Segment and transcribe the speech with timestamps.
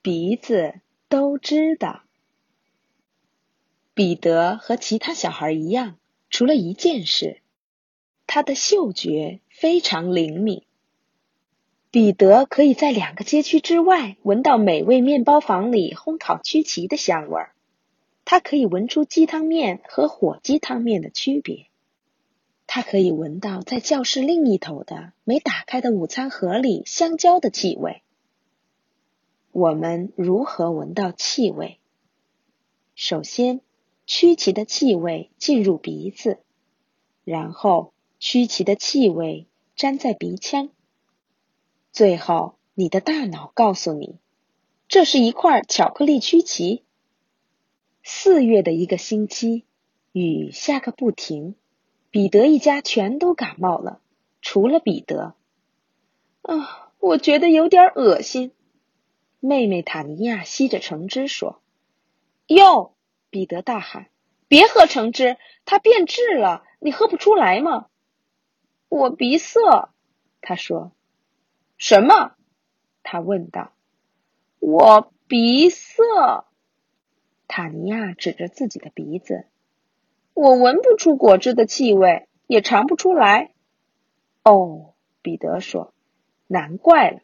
[0.00, 0.74] 鼻子
[1.08, 2.02] 都知道。
[3.94, 5.96] 彼得和其他小孩一样，
[6.30, 7.40] 除了一件事，
[8.28, 10.62] 他的嗅觉非常灵敏。
[11.90, 17.52] 彼得可以在两个街区之外闻到美味面包房里烘烤曲奇的香味儿，
[18.24, 21.66] 他可以闻出鸡汤面和火鸡汤面的区别，
[22.68, 28.02] 他可以闻到在教室另一头的没打开的午餐盒里香蕉的气味。
[29.58, 31.80] 我们如何闻到气味？
[32.94, 33.60] 首先。
[34.10, 36.38] 曲奇的气味进入鼻子，
[37.24, 40.70] 然后曲奇的气味粘在鼻腔，
[41.92, 44.16] 最后你的大脑告诉你，
[44.88, 46.84] 这是一块巧克力曲奇。
[48.02, 49.66] 四月的一个星期，
[50.12, 51.54] 雨下个不停，
[52.10, 54.00] 彼得一家全都感冒了，
[54.40, 55.34] 除了彼得。
[56.40, 58.52] 啊，我觉得有点恶心。
[59.40, 61.62] 妹妹塔尼亚吸着橙汁说
[62.48, 62.94] ：“哟。”
[63.30, 64.08] 彼得大喊
[64.48, 67.86] ：“别喝橙汁，它变质了，你喝不出来吗？”
[68.88, 69.90] 我鼻塞，
[70.40, 70.92] 他说。
[71.76, 72.34] “什么？”
[73.04, 73.72] 他问道。
[74.58, 76.02] “我鼻塞。”
[77.46, 79.46] 塔尼亚指着自己的鼻子
[80.32, 83.52] ，“我闻不出果汁的气味，也尝不出来。”
[84.42, 85.92] 哦，彼得说
[86.48, 87.20] ，“难怪了。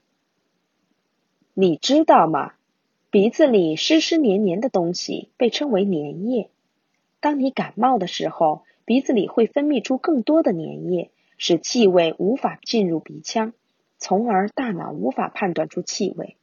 [1.54, 2.52] 你知道吗？”
[3.10, 6.50] 鼻子里湿湿黏黏的东西被称为粘液。
[7.20, 13.52] 当你感冒的时候，鼻子里会分泌出更多的粘液，使气味无法进入鼻腔，
[13.98, 16.36] 从而大脑无法判断出气味。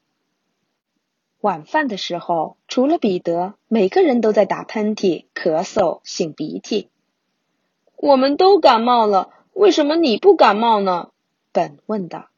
[1.41, 6.87] 晚饭的时候，除了彼得，每个人都在打喷嚏、咳嗽、擤鼻涕。
[7.97, 11.11] 我们都感冒了，为什么你不感冒呢？
[11.51, 12.29] 本问道。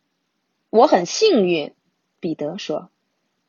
[0.70, 1.74] 我很幸运，
[2.24, 2.90] 彼得说。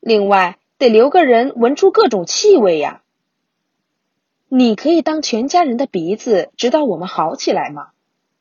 [0.01, 0.59] 另外。
[0.77, 3.05] 得留个人闻出各种气味呀！
[4.49, 7.93] 你可以当全家人的鼻子，直到我们好起来吗？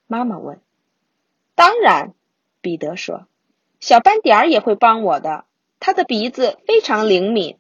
[0.08, 0.59] 妈妈问。
[1.53, 2.16] 当然，
[2.59, 3.28] 彼得说。
[3.80, 5.46] 小斑点儿也会帮我的，
[5.80, 7.58] 他的鼻子非常灵敏。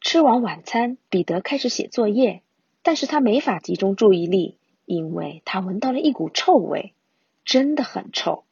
[0.00, 2.42] 吃完晚餐，彼得开始写作业，
[2.82, 4.56] 但是他没法集中注意力，
[4.86, 6.94] 因为他闻到了一股臭味，
[7.44, 8.44] 真的很臭。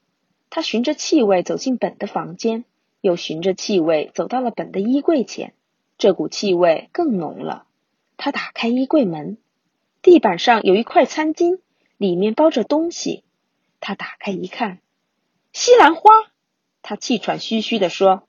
[0.50, 2.64] 他循着气味走进本的房间。
[3.00, 5.54] 又循着气味走到了本的衣柜前，
[5.98, 7.66] 这股气味更浓了。
[8.16, 9.38] 他打开衣柜门，
[10.02, 11.60] 地板上有一块餐巾，
[11.96, 13.24] 里面包着东西。
[13.80, 14.80] 他打开一看，
[15.52, 16.10] 西兰花。
[16.82, 18.24] 他气喘吁吁地说：“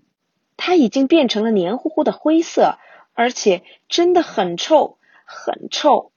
[0.56, 2.78] 它已经变成了黏糊糊的灰色，
[3.14, 6.12] 而且真的很臭，很臭。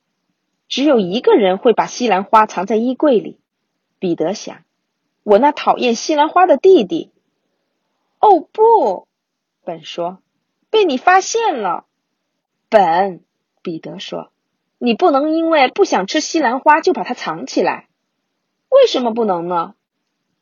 [0.69, 3.41] 只有一个人会把西兰花藏在衣柜里。”
[3.99, 4.65] 彼得想
[5.23, 7.13] ：“我那讨厌西兰花的弟弟。”
[8.25, 9.07] 哦不，
[9.65, 10.23] 本说，
[10.71, 11.85] 被你发现了。
[12.71, 13.23] 本，
[13.61, 14.31] 彼得说，
[14.79, 17.87] 你不能因为不想吃西兰花就把它藏起来。
[18.71, 19.75] 为什么不能呢？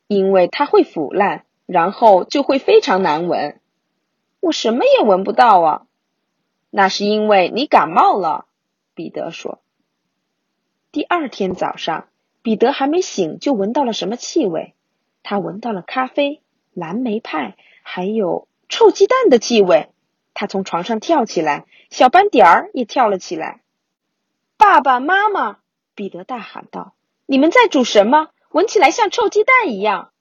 [0.07, 3.59] 因为它会腐烂，然后就会非常难闻。
[4.39, 5.85] 我什么也闻不到啊。
[6.69, 8.45] 那是因为你感冒了，
[8.93, 9.59] 彼得说。
[10.93, 12.07] 第二天早上，
[12.41, 14.73] 彼得还没醒就闻到了什么气味？
[15.21, 16.41] 他闻到了咖啡、
[16.73, 17.57] 蓝莓派。
[17.83, 19.91] 还有臭鸡蛋的气味，
[20.33, 23.61] 他从床上跳起来，小斑点儿也跳了起来。
[24.57, 25.59] 爸爸妈妈，
[25.93, 26.95] 彼得大喊道
[27.27, 28.29] ：“你们在煮什么？
[28.49, 30.11] 闻起来像臭鸡蛋一样。”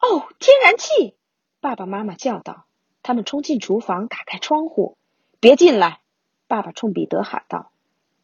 [0.00, 1.14] 哦，天然气！
[1.60, 2.64] 爸爸妈妈叫道。
[3.02, 4.96] 他们冲进厨房，打开窗户。
[5.38, 6.00] 别进来！
[6.48, 7.70] 爸爸冲彼得喊道：“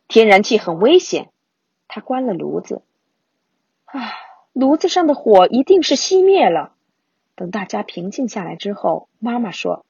[0.09, 1.31] 天然气很危险。”
[1.87, 2.83] 他关了炉子。
[3.85, 4.13] 啊，
[4.53, 6.73] 炉子上的火一定是熄灭了。
[7.41, 9.87] 等大家平静下来之后，妈妈说：“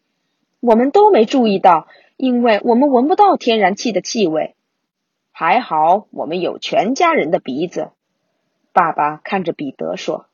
[0.62, 4.54] 我们都没注意到，因为我们闻不到天然气的气味。
[5.32, 7.90] 还好我们有全家人的鼻子。”
[8.72, 10.26] 爸爸看着彼得说：“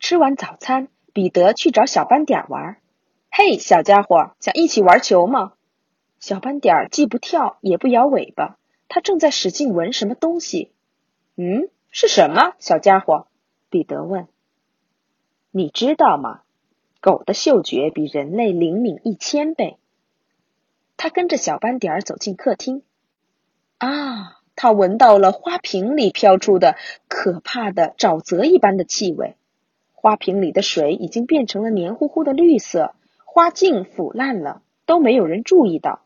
[0.00, 2.78] 吃完早餐，彼得去找小斑点玩。
[3.30, 5.52] 嘿，小家伙，想一起玩球吗？”
[6.18, 8.56] 小斑点既不跳也不摇尾巴，
[8.88, 10.72] 他正在使劲闻什么东西。
[11.36, 13.26] “嗯，是什么？”小家伙，
[13.68, 14.28] 彼得问。
[15.50, 16.42] 你知道吗？
[17.00, 19.76] 狗的嗅觉比人类灵敏一千倍。
[20.96, 22.82] 他跟着小斑点儿走进客厅。
[23.78, 29.36] 啊，他闻到了花瓶里飘出的可怕的沼泽一般的气味。
[29.92, 36.02] 花瓶里的水已经变成了黏糊糊的绿色，花茎腐烂了，都没有人注意到。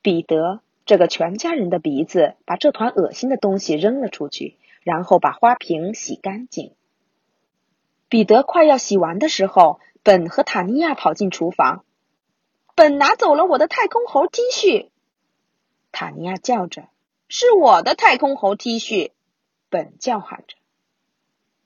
[0.00, 6.72] 彼得这个全家人的鼻子把这团恶心的东西扔了出去，然后把花瓶洗干净。
[8.08, 11.84] 彼得快要洗完的时候，本和塔尼亚跑进厨房。
[12.74, 14.90] 本拿走了我的太空猴 T 恤，
[15.92, 16.88] 塔尼亚叫着
[17.26, 19.10] ：“是我的太空猴 T 恤！”
[19.68, 20.56] 本叫喊着：“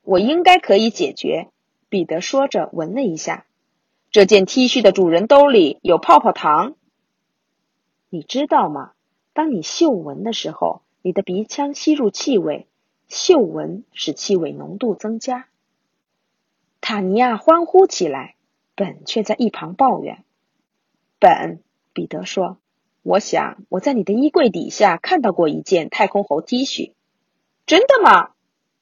[0.03, 1.49] 我应该可以解决。”
[1.91, 3.45] 彼得说着，闻了一下，
[4.13, 6.77] 这件 T 恤的主人兜里有泡泡糖。
[8.09, 8.93] 你知道吗？
[9.35, 12.69] 当你嗅闻的时候，你的鼻腔吸入气味，
[13.09, 15.49] 嗅闻使气味浓度增加。
[16.81, 18.35] 塔尼亚欢呼起来，
[18.75, 20.25] 本却在一旁抱怨。
[21.19, 21.63] 本，
[21.93, 22.59] 彼得说
[23.03, 26.93] ：“我想我在你的衣柜底下看到过一件太空猴 T 恤。”
[27.67, 28.31] 真的吗？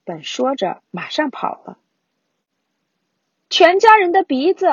[0.04, 1.78] 本说着，马上跑了。
[3.50, 4.66] 全家人的鼻子，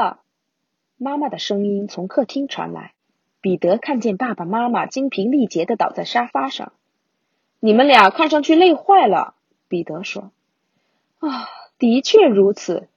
[0.98, 2.94] 妈妈的声音从客厅传来。
[3.42, 6.74] 彼得看见爸爸妈妈精疲力竭的倒在沙发上。
[7.60, 9.36] 你们俩看上去累坏了，
[9.68, 10.32] 彼得说。
[11.20, 12.88] 啊，的确如此，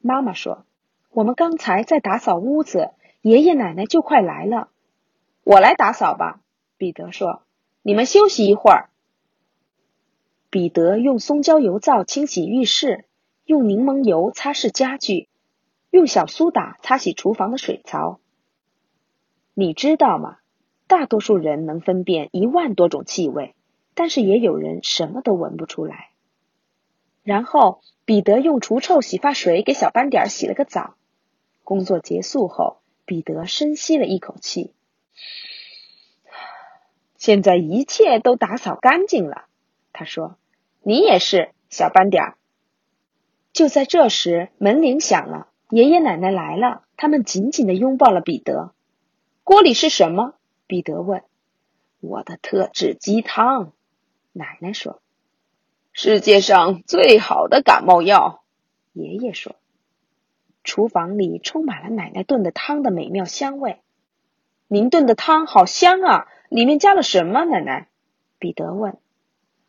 [0.00, 0.64] 妈妈说。
[1.10, 4.68] 我们刚才在打扫屋子，爷爷奶奶就快来了。
[5.44, 6.40] 我来打扫吧，
[6.76, 7.42] 彼得说。
[7.82, 8.90] 你们休息一会儿。
[10.50, 13.06] 彼得用松焦油皂清洗浴室。
[13.46, 15.28] 用柠檬油擦拭家具，
[15.90, 18.20] 用小苏打擦洗厨房的水槽。
[19.54, 20.36] 你知道吗？
[20.86, 23.56] 大多数人能分辨一万多种气味，
[23.94, 26.09] 但是也有人什么都闻不出来。
[27.30, 30.96] 然后，彼得用除臭洗发水给小斑点洗了个澡。
[31.62, 34.74] 工作结束后，彼得深吸了一口气。
[37.16, 39.44] 现在一切都打扫干净了，
[39.92, 40.38] 他说
[40.82, 42.34] ：“你也是，小斑点。”
[43.54, 48.74] 就在这时，门铃响了，爷爷奶奶来了，他们紧紧的拥抱了彼得。
[49.44, 50.34] 锅里是什么？
[50.66, 51.22] 彼得问。
[52.00, 53.72] 我的特制鸡汤，
[54.32, 55.00] 奶奶说。
[55.92, 58.42] 世界上最好的感冒药，
[58.92, 59.56] 爷爷说。
[60.62, 63.80] 厨房里充满了奶奶炖的汤的美妙香味。
[64.68, 67.44] 您炖的汤好香啊，里面加了什么？
[67.44, 67.88] 奶奶，
[68.38, 68.98] 彼得问。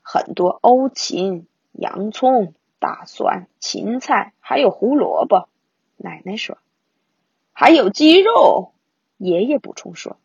[0.01, 2.53] 很多欧芹、洋葱。
[2.79, 5.50] 大蒜、芹菜，还有胡萝卜。
[5.97, 6.57] 奶奶说
[7.53, 8.74] ：“还有鸡肉。”
[9.19, 10.17] 爷爷补充说。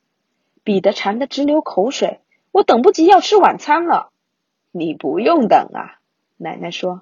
[0.65, 2.23] 彼得馋得直流口水，
[2.53, 4.11] 我等不及要吃晚餐了。
[4.77, 6.01] 你不用等啊，
[6.37, 7.01] 奶奶说，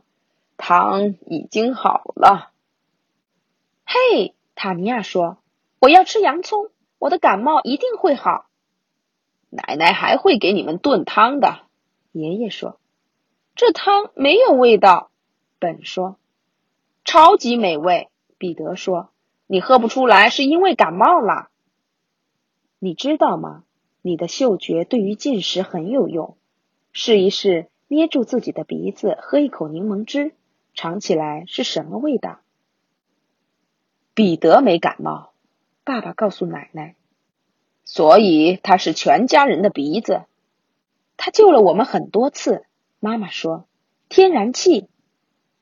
[0.57, 2.53] 汤已经好了。
[3.85, 5.39] 嘿，塔尼亚说
[5.81, 8.47] ：“我要吃洋葱，我的感冒一定会好。”
[9.51, 11.63] 奶奶还会给你们炖汤的，
[12.13, 12.79] 爷爷说。
[13.57, 15.11] 这汤没有味道。
[15.59, 16.17] 本说
[17.05, 19.11] ：“超级美味。”彼得说
[19.49, 21.49] ：“你喝不出来是因为感冒了。
[22.79, 23.65] 你知道吗？
[24.01, 26.37] 你的嗅觉对于进食很有用。
[26.95, 30.35] 试一试，捏住自己的鼻子，喝一口柠檬汁，
[30.73, 32.41] 尝起来是什么味道？”
[34.15, 35.33] 彼得没感冒，
[35.83, 36.95] 爸爸告诉奶奶，
[37.85, 40.23] 所以他是全家人的鼻子。
[41.17, 42.65] 他救了我们很多次。
[43.01, 43.67] 妈妈说
[44.09, 44.89] ：“天然气。”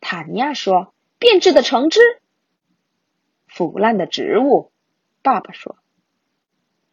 [0.00, 2.00] 塔尼亚说：“变质的橙汁，
[3.46, 4.70] 腐烂的植物。”
[5.23, 5.76] 爸爸说。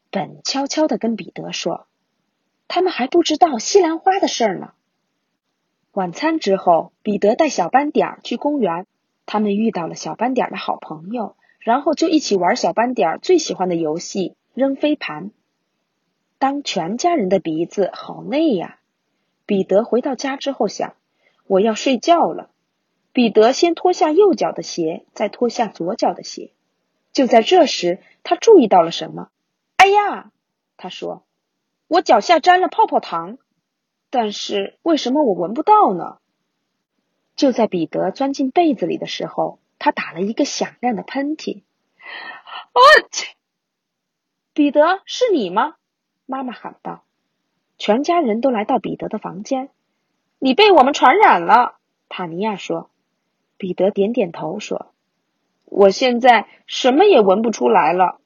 [0.10, 1.88] 本悄悄的跟彼得说
[2.70, 4.72] ：“他们还不知道西兰花的事儿呢。”
[5.92, 8.86] 晚餐之后，彼得带小斑点去公园，
[9.26, 15.32] 他们遇到了小斑点的好朋友，然后就一起玩小斑点最喜欢的游戏——扔飞盘。
[16.38, 18.80] 当全家人的鼻子好累呀！
[19.46, 20.94] 彼得回到家之后想
[21.48, 22.50] ：“我要睡觉了。”
[23.12, 26.52] 彼得先脱下右脚的鞋，再脱下左脚的鞋。
[27.12, 29.30] 就在这时，他注意到了什么？
[29.76, 30.32] 哎呀，
[30.78, 31.24] 他说
[31.90, 33.38] ：“我脚下沾了泡泡糖，
[34.10, 36.20] 但是为什么我闻不到呢？”
[37.36, 41.64] 就在彼得钻进被子里的时候，他打了一个响亮的喷嚏。
[42.72, 42.80] 啊
[43.12, 43.34] 切！
[44.54, 45.76] 彼得，是你吗？
[46.26, 47.04] 妈妈喊道。
[47.78, 49.70] 全家人都来到彼得的房间。
[50.38, 51.78] 你被我们传染了，
[52.08, 52.90] 塔尼亚说。
[53.58, 54.94] 彼得点点头说
[55.66, 58.20] ：“我现在什么也闻不出来了。”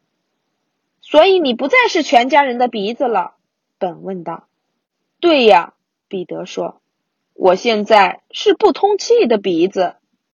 [1.02, 3.33] 所以你不再是全家人的鼻子了？
[3.84, 4.48] 本问道。
[5.20, 5.74] “对呀。”
[6.08, 6.82] 彼得说
[7.36, 9.98] ，“我现在是不通气的鼻子。”